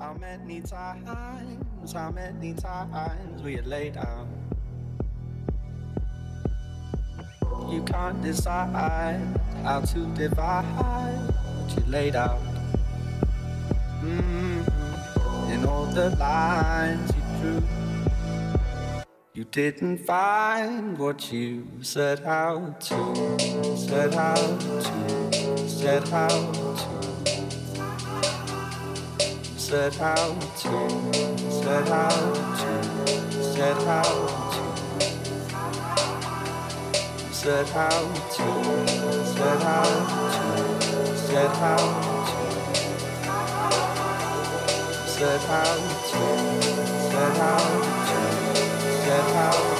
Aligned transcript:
How 0.00 0.14
many 0.14 0.62
times, 0.62 1.92
how 1.92 2.10
many 2.10 2.54
times 2.54 3.42
we 3.42 3.56
had 3.56 3.66
laid 3.66 3.92
down? 3.96 4.28
You 7.68 7.82
can't 7.82 8.22
decide 8.22 9.20
how 9.62 9.80
to 9.82 10.06
divide 10.14 10.64
what 10.64 11.76
you 11.76 11.84
laid 11.92 12.16
out. 12.16 12.40
Mm-hmm. 14.02 15.52
In 15.52 15.66
all 15.66 15.84
the 15.84 16.16
lines 16.16 17.12
you 17.14 17.22
drew, 17.38 17.62
you 19.34 19.44
didn't 19.44 19.98
find 19.98 20.96
what 20.98 21.30
you 21.30 21.68
set 21.82 22.24
out 22.24 22.80
to, 22.88 23.38
set 23.76 24.14
out 24.14 24.60
to, 24.60 25.68
set 25.68 26.10
out 26.10 26.54
to 26.54 26.69
set 29.70 30.00
out 30.00 30.40
to, 30.56 30.72
set 31.48 31.88
out 31.90 32.34
to, 32.58 33.40
set 33.40 33.76
out 33.86 34.28
to, 34.50 35.14
set 37.32 37.76
out 37.76 38.16
to, 38.32 38.46
set 39.24 39.62
out 39.62 39.94
to, 40.00 41.14
set 41.14 41.54
out 41.54 42.02
to, 42.02 43.46
set 45.06 45.44
out 45.48 45.86
to, 46.10 46.22
set 47.12 47.36
out 47.38 47.82
to, 48.08 48.24
set 49.04 49.30
out 49.36 49.79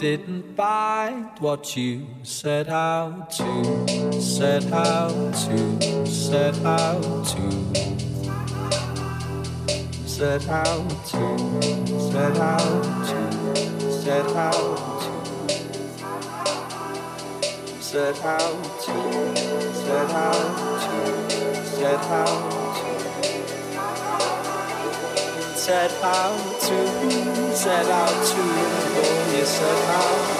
didn't 0.00 0.56
find 0.56 1.28
what 1.40 1.76
you 1.76 2.06
set 2.22 2.70
out 2.70 3.30
to, 3.30 4.18
set 4.18 4.64
out 4.72 5.34
to, 5.34 6.06
set 6.06 6.56
out 6.64 7.02
to, 7.26 7.50
set 10.08 10.48
out 10.48 10.88
to, 11.04 11.36
set 11.98 12.38
out 12.38 12.78
to, 13.04 13.28
set 13.90 14.34
out 14.36 14.80
to, 15.02 15.52
set 17.82 18.24
out 18.24 18.62
to, 18.80 18.96
set 19.82 20.10
out 20.14 20.80
to, 20.80 21.66
set 21.66 22.00
out 22.04 22.50
set 25.56 25.92
out 26.02 26.49
to, 26.60 27.56
set 27.56 27.86
out 27.86 28.08
to, 28.08 28.36
oh, 28.36 29.36
you 29.36 29.44
set 29.46 29.88
out 29.88 30.39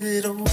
little 0.00 0.45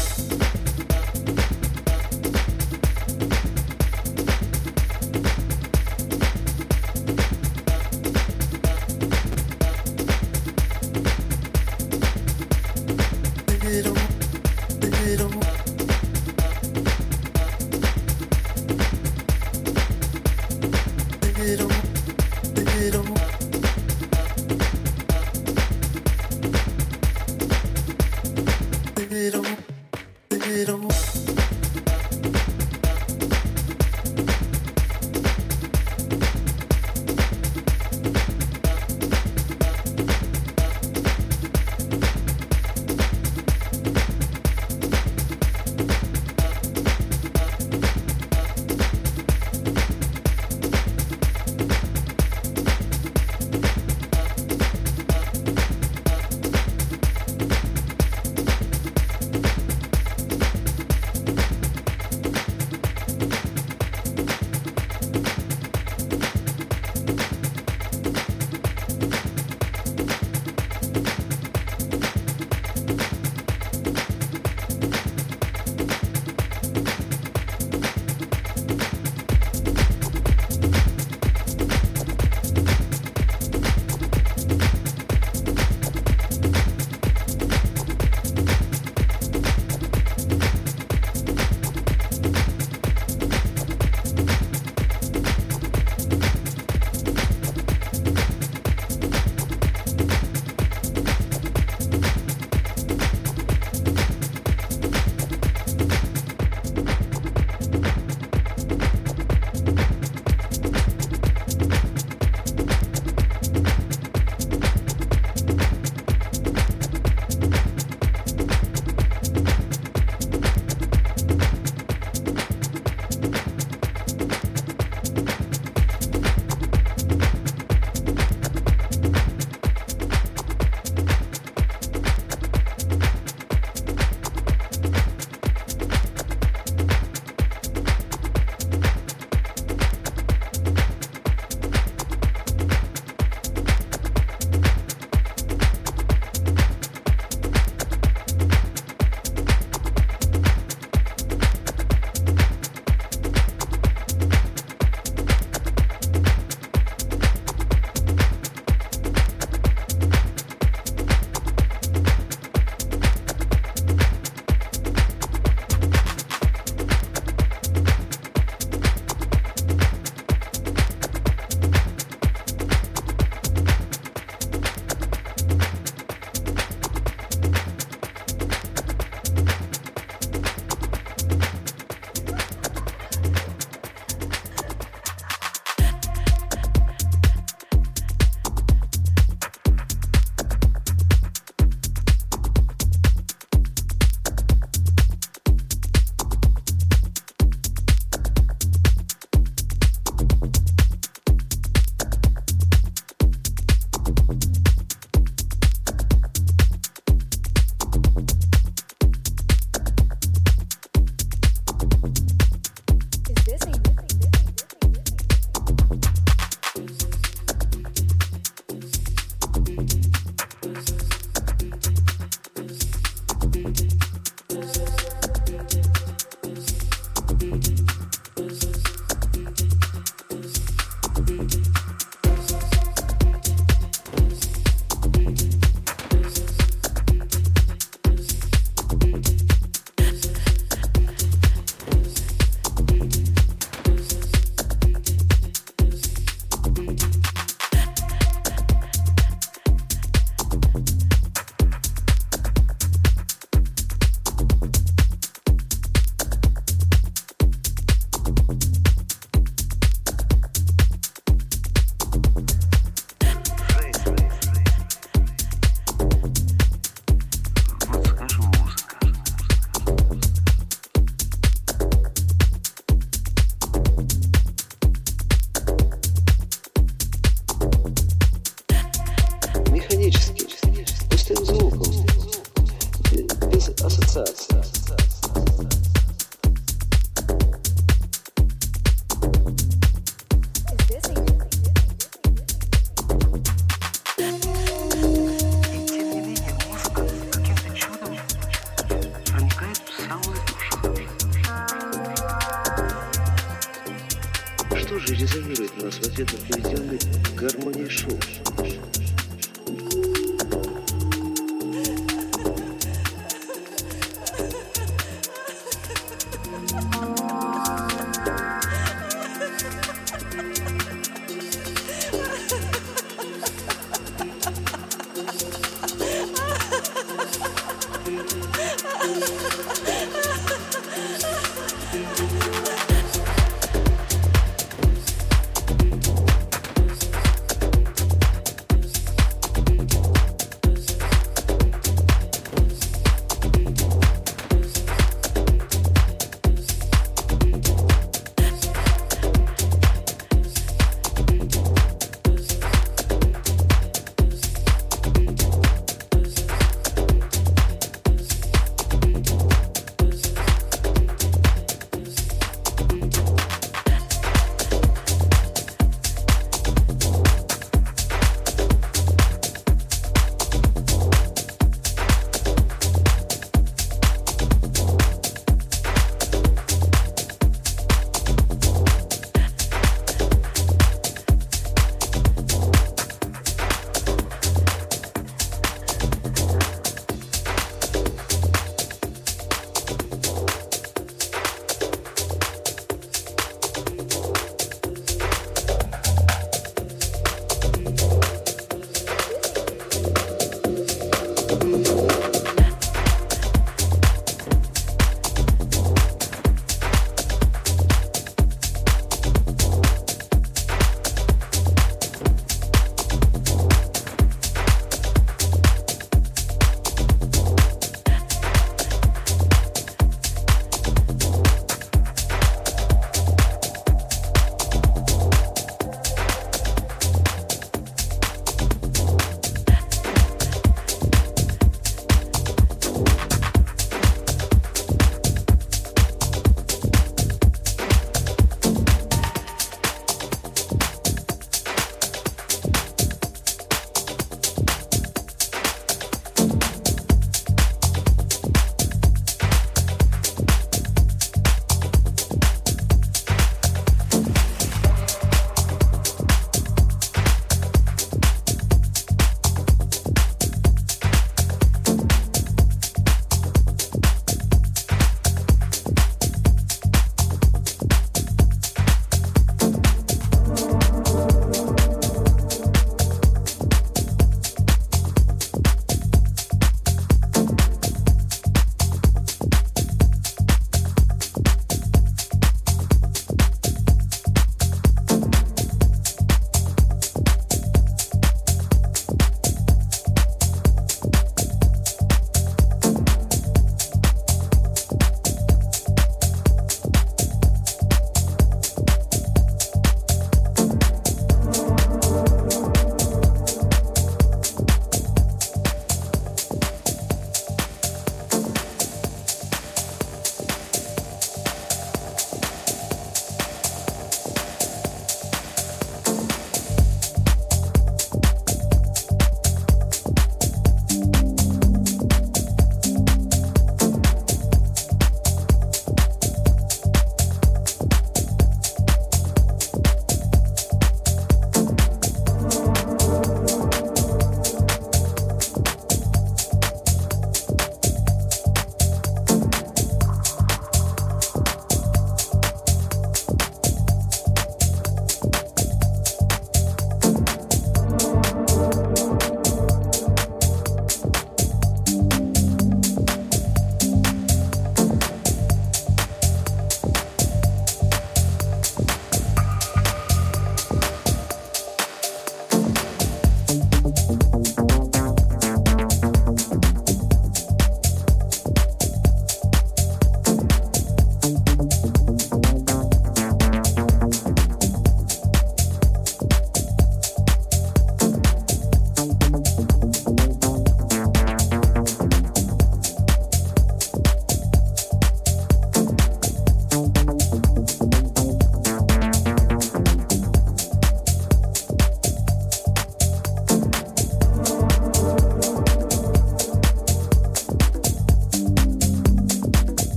to 306.25 306.38
the 306.38 306.46
police. 306.46 306.62